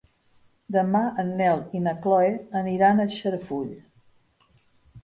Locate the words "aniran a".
2.63-3.07